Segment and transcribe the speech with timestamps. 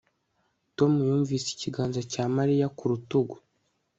[0.77, 3.35] Tom yumvise ikiganza cya Mariya ku rutugu